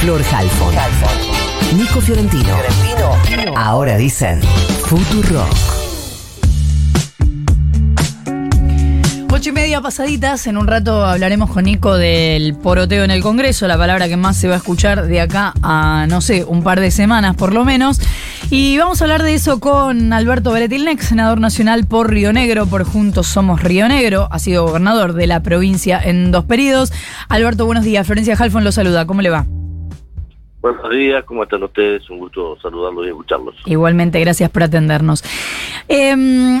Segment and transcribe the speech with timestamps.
[0.00, 0.74] Flor Halfon.
[1.76, 2.56] Nico Fiorentino.
[3.54, 4.40] Ahora dicen
[4.86, 5.44] Futuro.
[9.30, 13.68] Ocho y media pasaditas, en un rato hablaremos con Nico del poroteo en el Congreso,
[13.68, 16.80] la palabra que más se va a escuchar de acá a, no sé, un par
[16.80, 18.00] de semanas por lo menos.
[18.48, 22.84] Y vamos a hablar de eso con Alberto Beretilnex, senador nacional por Río Negro, por
[22.84, 26.90] Juntos Somos Río Negro, ha sido gobernador de la provincia en dos periodos.
[27.28, 29.46] Alberto, buenos días, Florencia Halfon lo saluda, ¿cómo le va?
[30.60, 32.08] Buenos días, ¿cómo están ustedes?
[32.10, 33.54] Un gusto saludarlos y escucharlos.
[33.64, 35.24] Igualmente, gracias por atendernos.
[35.88, 36.14] Eh,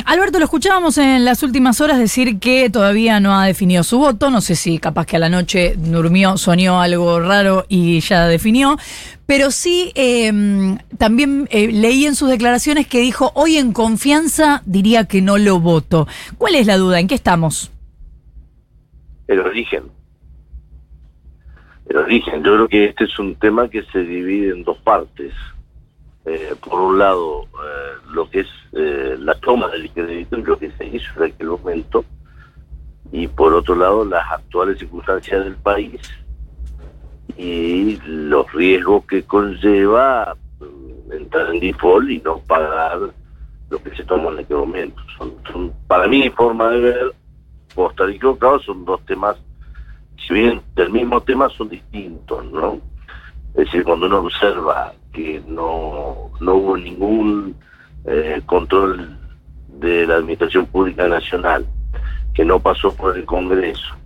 [0.06, 4.30] Alberto, lo escuchábamos en las últimas horas decir que todavía no ha definido su voto.
[4.30, 8.78] No sé si capaz que a la noche durmió, soñó algo raro y ya definió.
[9.26, 10.32] Pero sí, eh,
[10.96, 15.60] también eh, leí en sus declaraciones que dijo, hoy en confianza diría que no lo
[15.60, 16.08] voto.
[16.38, 17.00] ¿Cuál es la duda?
[17.00, 17.70] ¿En qué estamos?
[19.28, 19.99] El origen
[21.90, 22.42] el origen.
[22.44, 25.34] Yo creo que este es un tema que se divide en dos partes.
[26.24, 30.70] Eh, por un lado, eh, lo que es eh, la toma del crédito lo que
[30.72, 32.04] se hizo en aquel momento,
[33.10, 36.00] y por otro lado, las actuales circunstancias del país
[37.36, 40.36] y los riesgos que conlleva
[41.10, 43.00] entrar en default y no pagar
[43.68, 45.02] lo que se toma en aquel momento.
[45.50, 47.12] Son, para mí, forma de ver,
[47.74, 49.36] puedo estar equivocado, son dos temas
[50.30, 52.78] si bien del mismo tema son distintos, ¿no?
[53.54, 57.56] Es decir, cuando uno observa que no, no hubo ningún
[58.04, 59.18] eh, control
[59.80, 61.66] de la Administración Pública Nacional,
[62.32, 63.96] que no pasó por el Congreso,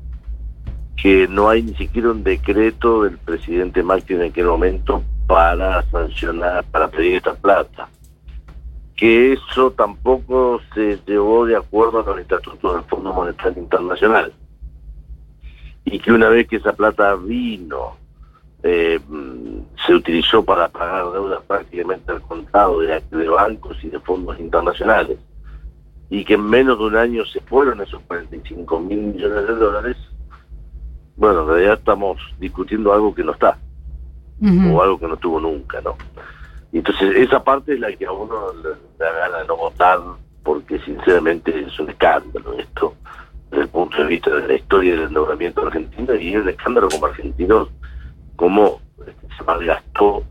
[0.97, 6.65] que no hay ni siquiera un decreto del presidente Macri en aquel momento para sancionar,
[6.65, 7.87] para pedir esta plata,
[8.97, 14.33] que eso tampoco se llevó de acuerdo a los estatutos del Fondo Monetario Internacional
[15.85, 17.97] y que una vez que esa plata vino,
[18.63, 18.99] eh,
[19.87, 25.19] se utilizó para pagar deudas prácticamente al contado de, de bancos y de fondos internacionales,
[26.09, 29.97] y que en menos de un año se fueron esos 45 mil millones de dólares,
[31.17, 33.59] bueno, en realidad estamos discutiendo algo que no está,
[34.43, 35.97] o algo que no tuvo nunca, ¿no?
[36.73, 40.01] Entonces esa parte es la que a uno le da ganas de no votar,
[40.43, 42.95] porque sinceramente es un escándalo esto
[43.55, 47.07] desde el punto de vista de la historia del endeudamiento argentino y el escándalo como
[47.07, 47.69] argentinos,
[48.37, 50.25] cómo este, se malgastó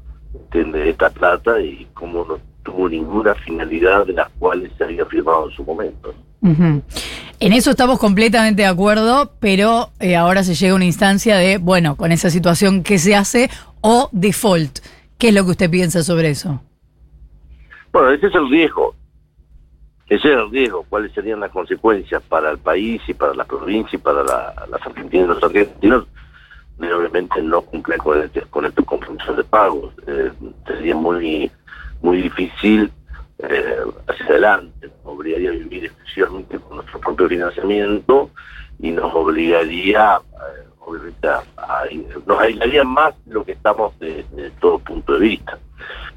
[0.53, 5.55] esta plata y cómo no tuvo ninguna finalidad de las cuales se había firmado en
[5.55, 6.13] su momento.
[6.41, 11.57] En eso estamos completamente de acuerdo, pero eh, ahora se llega a una instancia de,
[11.57, 13.49] bueno, con esa situación, ¿qué se hace?
[13.81, 14.79] O default.
[15.17, 16.61] ¿Qué es lo que usted piensa sobre eso?
[17.91, 18.93] Bueno, ese es el riesgo.
[20.07, 23.95] Ese es el riesgo, cuáles serían las consecuencias para el país y para la provincia
[23.97, 26.07] y para las argentinas y los argentinos
[26.77, 29.93] de obviamente no cumplir con, este, con estos compromisos de pagos.
[30.07, 30.31] Eh,
[30.67, 31.49] sería muy
[32.03, 32.91] muy difícil
[33.39, 33.77] eh,
[34.07, 38.29] hacia adelante, nos obligaría a vivir exclusivamente con nuestro propio financiamiento
[38.79, 41.43] y nos obligaría, eh, obviamente, a,
[42.27, 45.57] nos aislaría más de lo que estamos desde todo punto de vista.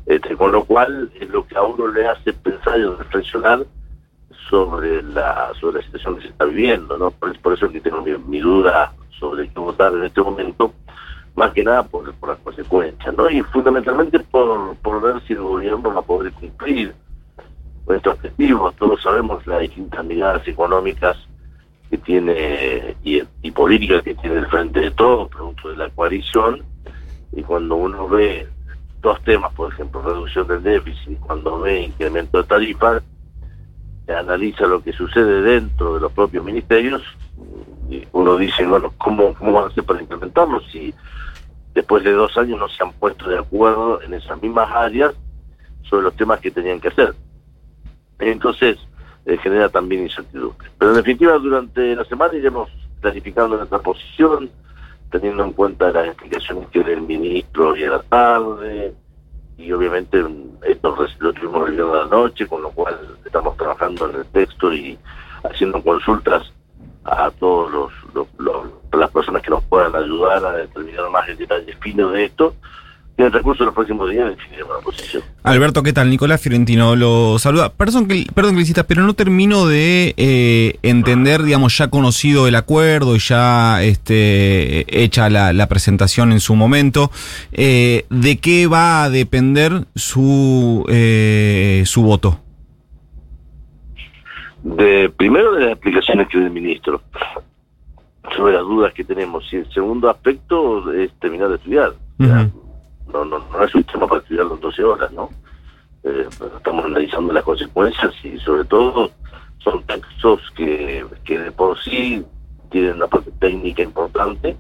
[0.07, 3.67] Este, con lo cual, es lo que a uno le hace pensar y reflexionar
[4.49, 7.11] sobre la sobre la situación que se está viviendo, ¿no?
[7.11, 10.73] Por, eso que tengo mi, duda sobre qué votar en este momento,
[11.35, 13.29] más que nada por, por las consecuencias, ¿no?
[13.29, 16.95] Y fundamentalmente por, por ver si el gobierno va a poder cumplir
[17.89, 18.77] nuestros objetivos.
[18.77, 21.17] Todos sabemos las distintas miradas económicas
[21.91, 26.63] que tiene y, y políticas que tiene el frente de todos, producto de la coalición,
[27.33, 28.47] y cuando uno ve
[29.07, 33.05] dos temas, por ejemplo, reducción del déficit, cuando ve incremento de tarifas,
[34.09, 37.03] analiza lo que sucede dentro de los propios ministerios,
[37.89, 40.93] y uno dice, bueno, ¿cómo, cómo van a hacer para implementarlo si
[41.73, 45.15] después de dos años no se han puesto de acuerdo en esas mismas áreas
[45.83, 47.15] sobre los temas que tenían que hacer?
[48.19, 48.77] Entonces,
[49.25, 50.69] eh, genera también incertidumbre.
[50.79, 52.69] Pero en definitiva, durante la semana iremos
[53.01, 54.51] clarificando nuestra posición,
[55.11, 58.95] teniendo en cuenta las explicaciones que del ministro hoy a la tarde,
[59.59, 60.25] y obviamente
[60.65, 64.73] esto lo tuvimos el de la noche, con lo cual estamos trabajando en el texto
[64.73, 64.99] y
[65.45, 66.53] haciendo consultas
[67.05, 67.71] a todos
[68.15, 68.27] los,
[68.93, 72.55] las personas que nos puedan ayudar a determinar más el detalle fino de esto
[73.19, 75.23] en el recurso de los próximos días definiremos la posición.
[75.43, 76.11] Alberto, ¿qué tal?
[76.11, 77.73] Nicolás Fiorentino lo saluda.
[77.73, 83.17] Perdón que, perdón que pero no termino de eh, entender, digamos, ya conocido el acuerdo
[83.17, 87.11] y ya este, hecha la, presentación en su momento,
[87.53, 92.41] eh, ¿de qué va a depender su, eh, su voto?
[94.63, 97.03] De, primero de las explicaciones que dio el ministro
[98.37, 101.95] sobre las dudas que tenemos y el segundo aspecto es terminar de estudiar
[103.13, 105.31] no, no, no es un tema para estudiarlo en 12 horas, ¿no?
[106.05, 106.27] Eh,
[106.57, 109.11] estamos analizando las consecuencias y sobre todo
[109.59, 112.25] son textos que, que de por sí
[112.71, 114.57] tienen una parte técnica importante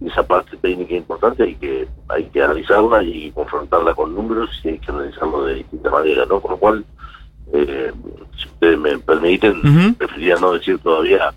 [0.00, 4.68] y esa parte técnica importante hay que hay que analizarla y confrontarla con números y
[4.70, 6.40] hay que analizarlo de distinta manera, ¿no?
[6.40, 6.84] Con lo cual,
[7.52, 7.92] eh,
[8.36, 9.94] si ustedes me permiten, Ujú.
[9.94, 11.32] preferiría no decir todavía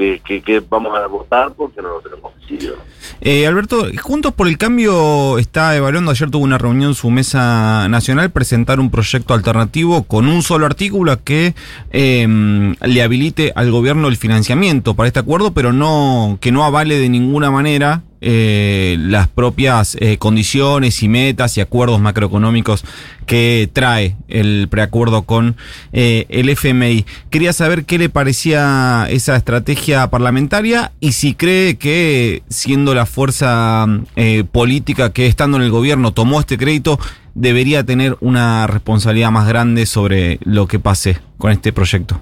[0.00, 2.76] que, que, que vamos a votar porque no lo tenemos decidido.
[3.20, 8.30] Eh, Alberto, Juntos por el Cambio está evaluando, ayer tuvo una reunión su mesa nacional,
[8.30, 11.54] presentar un proyecto alternativo con un solo artículo que
[11.90, 16.98] eh, le habilite al gobierno el financiamiento para este acuerdo, pero no que no avale
[16.98, 22.84] de ninguna manera eh, las propias eh, condiciones y metas y acuerdos macroeconómicos
[23.26, 25.56] que trae el preacuerdo con
[25.92, 27.04] eh, el FMI.
[27.30, 33.86] Quería saber qué le parecía esa estrategia parlamentaria y si cree que siendo la fuerza
[34.16, 36.98] eh, política que estando en el gobierno tomó este crédito,
[37.34, 42.20] debería tener una responsabilidad más grande sobre lo que pase con este proyecto.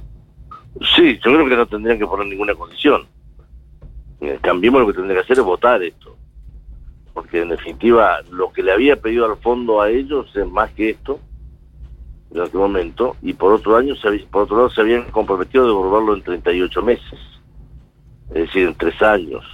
[0.95, 3.07] Sí, yo creo que no tendrían que poner ninguna condición.
[4.21, 6.17] Eh, Cambiemos lo que tendría que hacer es votar esto.
[7.15, 10.91] Porque en definitiva lo que le había pedido al fondo a ellos es más que
[10.91, 11.21] esto
[12.31, 13.95] en aquel momento y por otro año
[14.31, 17.19] por otro lado se habían comprometido a devolverlo en 38 meses.
[18.29, 19.45] Es decir, en tres años.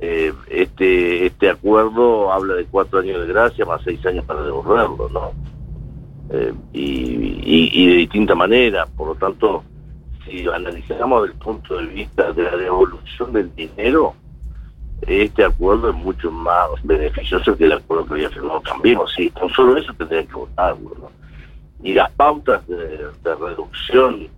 [0.00, 5.08] Eh, este este acuerdo habla de cuatro años de gracia más seis años para devolverlo,
[5.08, 5.32] ¿no?
[6.30, 9.64] Eh, y, y de distinta manera, por lo tanto,
[10.28, 14.14] si analizamos desde el punto de vista de la devolución del dinero,
[15.02, 19.12] este acuerdo es mucho más beneficioso que el acuerdo que había firmado Cambiemos.
[19.14, 21.10] Sí, con solo eso tendrían que votarlo.
[21.82, 24.28] Y las pautas de, reducción,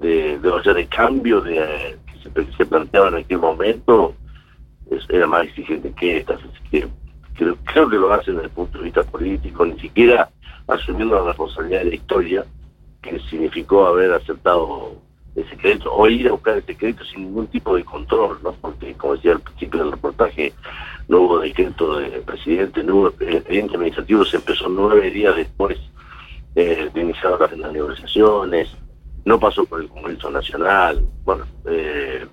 [0.00, 4.14] de, de, o sea, de cambio de, que, se, planteaban en aquel momento,
[4.90, 6.40] es, era más exigente que estas.
[6.70, 10.28] Creo, creo que lo hacen desde el punto de vista político, ni siquiera
[10.68, 12.44] asumiendo la responsabilidad de la historia
[13.02, 14.96] que significó haber aceptado
[15.36, 18.52] ese crédito o ir a buscar ese crédito sin ningún tipo de control, ¿no?
[18.52, 20.54] Porque, como decía al principio del reportaje,
[21.08, 25.78] no hubo decreto del presidente, no hubo el expediente administrativo, se empezó nueve días después
[26.54, 28.68] eh, de iniciar las, las negociaciones,
[29.24, 32.26] no pasó por el Congreso Nacional, bueno, eh,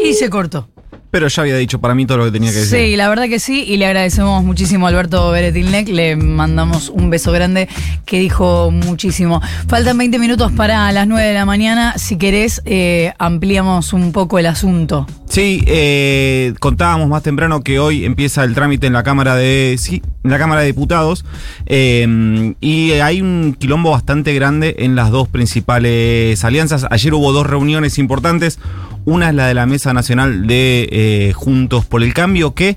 [0.00, 0.68] Y se cortó.
[1.14, 2.76] Pero ya había dicho para mí todo lo que tenía que decir.
[2.76, 7.08] Sí, la verdad que sí, y le agradecemos muchísimo a Alberto Beretilnec, le mandamos un
[7.08, 7.68] beso grande
[8.04, 9.40] que dijo muchísimo.
[9.68, 14.40] Faltan 20 minutos para las 9 de la mañana, si querés eh, ampliamos un poco
[14.40, 15.06] el asunto.
[15.28, 20.02] Sí, eh, contábamos más temprano que hoy empieza el trámite en la Cámara de sí,
[20.24, 21.24] en la Cámara de Diputados
[21.66, 26.86] eh, y hay un quilombo bastante grande en las dos principales alianzas.
[26.90, 28.58] Ayer hubo dos reuniones importantes.
[29.04, 32.76] Una es la de la Mesa Nacional de eh, Juntos por el Cambio que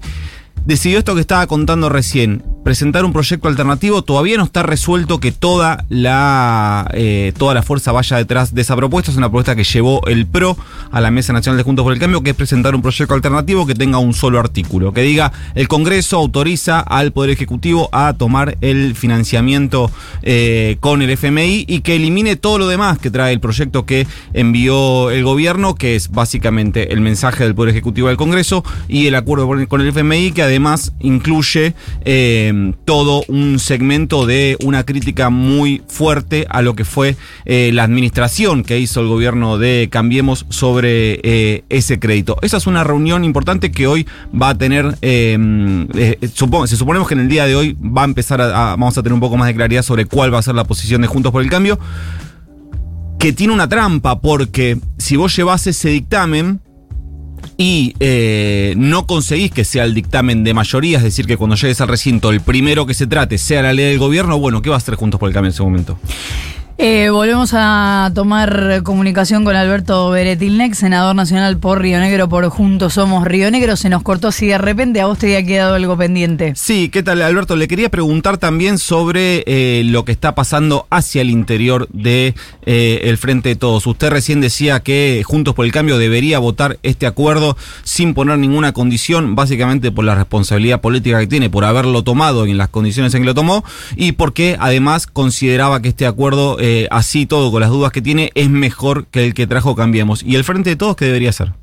[0.65, 4.01] decidió esto que estaba contando recién, presentar un proyecto alternativo.
[4.01, 8.75] Todavía no está resuelto que toda la, eh, toda la fuerza vaya detrás de esa
[8.75, 9.11] propuesta.
[9.11, 10.57] Es una propuesta que llevó el PRO
[10.91, 13.65] a la Mesa Nacional de Juntos por el Cambio, que es presentar un proyecto alternativo
[13.65, 18.57] que tenga un solo artículo, que diga el Congreso autoriza al Poder Ejecutivo a tomar
[18.61, 19.91] el financiamiento
[20.23, 24.07] eh, con el FMI y que elimine todo lo demás que trae el proyecto que
[24.33, 29.15] envió el gobierno, que es básicamente el mensaje del Poder Ejecutivo al Congreso y el
[29.15, 31.73] acuerdo con el FMI, que además incluye
[32.03, 37.83] eh, todo un segmento de una crítica muy fuerte a lo que fue eh, la
[37.83, 42.37] administración que hizo el gobierno de Cambiemos sobre eh, ese crédito.
[42.41, 44.07] Esa es una reunión importante que hoy
[44.39, 45.37] va a tener, eh,
[45.95, 49.03] eh, se suponemos que en el día de hoy va a empezar a, vamos a
[49.03, 51.31] tener un poco más de claridad sobre cuál va a ser la posición de Juntos
[51.31, 51.79] por el Cambio,
[53.19, 56.59] que tiene una trampa porque si vos llevas ese dictamen,
[57.57, 61.81] y eh, no conseguís que sea el dictamen de mayoría, es decir, que cuando llegues
[61.81, 64.75] al recinto el primero que se trate sea la ley del gobierno, bueno, ¿qué va
[64.75, 65.99] a hacer Juntos por el Cambio en ese momento?
[66.79, 72.93] Eh, volvemos a tomar comunicación con Alberto Beretilnec, senador nacional por Río Negro, por Juntos
[72.93, 73.75] Somos Río Negro.
[73.75, 76.53] Se nos cortó así de repente, a vos te había quedado algo pendiente.
[76.55, 77.55] Sí, ¿qué tal Alberto?
[77.55, 82.35] Le quería preguntar también sobre eh, lo que está pasando hacia el interior de
[82.67, 83.87] eh, el Frente de Todos.
[83.87, 88.73] Usted recién decía que Juntos por el Cambio debería votar este acuerdo sin poner ninguna
[88.73, 93.23] condición, básicamente por la responsabilidad política que tiene, por haberlo tomado en las condiciones en
[93.23, 93.65] que lo tomó,
[93.95, 98.29] y porque además consideraba que este acuerdo eh, así todo, con las dudas que tiene,
[98.35, 100.21] es mejor que el que trajo Cambiemos.
[100.21, 101.53] ¿Y el Frente de Todos qué debería hacer?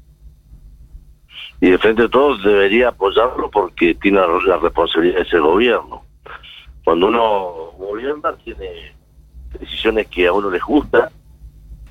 [1.60, 6.02] Y el Frente de Todos debería apoyarlo porque tiene la, responsabilidad de ser gobierno.
[6.84, 8.94] Cuando uno gobierna, tiene
[9.60, 11.10] decisiones que a uno les gusta,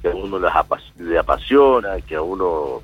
[0.01, 2.81] que a uno les apas le apasiona, que a uno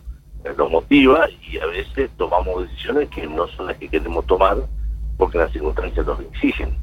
[0.56, 4.58] nos motiva y a veces tomamos decisiones que no son las que queremos tomar
[5.18, 6.78] porque las circunstancias nos exigen.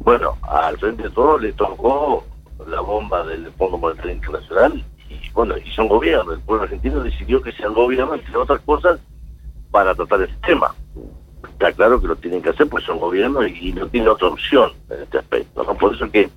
[0.00, 2.24] Bueno, al frente de todo le tocó
[2.66, 6.32] la bomba del Fondo Monetario Internacional y bueno, y son gobierno.
[6.32, 9.00] El pueblo argentino decidió que sea el gobierno, entre otras cosas,
[9.70, 10.74] para tratar ese tema.
[11.48, 14.72] Está claro que lo tienen que hacer, pues son gobiernos y, no tienen otra opción
[14.90, 15.62] en este aspecto.
[15.64, 15.74] ¿no?
[15.74, 16.28] Por eso que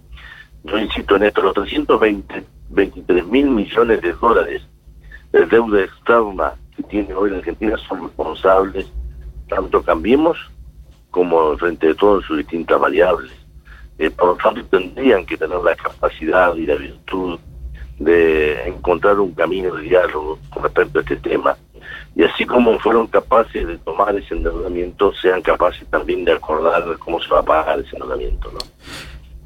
[0.64, 4.64] yo insisto en esto, los 323 mil millones de dólares
[5.32, 8.92] de deuda externa que tiene hoy la Argentina son responsables,
[9.48, 10.38] tanto Cambiemos
[11.12, 13.32] como frente de todo en sus distintas variables.
[14.00, 17.40] Eh, por lo tanto, tendrían que tener la capacidad y la virtud
[18.00, 21.58] de encontrar un camino de diálogo con respecto a este tema.
[22.16, 27.22] Y así como fueron capaces de tomar ese endeudamiento, sean capaces también de acordar cómo
[27.22, 28.52] se va a pagar ese endeudamiento.
[28.52, 28.60] ¿no?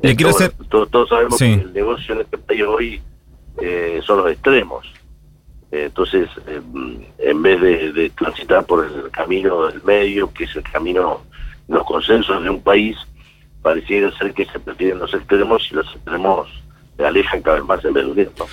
[0.01, 0.53] Le quiero hacer...
[0.70, 3.01] todos, sabemos que el negocio en este país hoy
[3.62, 4.86] eh, son los extremos.
[5.72, 6.62] Eh, entonces, eh,
[7.20, 11.22] en vez de, de, transitar por el camino del medio, que es el camino,
[11.67, 12.98] los consensos de un país,
[13.61, 16.49] pareciera ser que se prefieren los extremos y los extremos
[16.97, 18.49] se alejan cada vez más en vez de unirnos.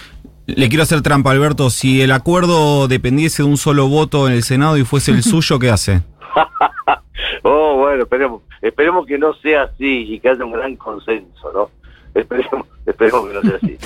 [0.46, 1.68] Le quiero hacer trampa, Alberto.
[1.68, 5.58] Si el acuerdo dependiese de un solo voto en el Senado y fuese el suyo,
[5.58, 6.00] ¿qué hace?
[7.42, 11.70] oh, bueno, esperemos, esperemos que no sea así y que haya un gran consenso, ¿no?
[12.14, 13.76] Esperemos, esperemos que no sea así.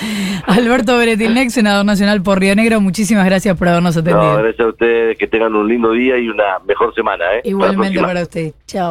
[0.46, 4.22] Alberto Beretilnec, senador nacional por Río Negro, muchísimas gracias por habernos atendido.
[4.22, 7.40] No, gracias a ustedes, que tengan un lindo día y una mejor semana, ¿eh?
[7.44, 8.52] Igualmente para, para usted.
[8.66, 8.90] Chao.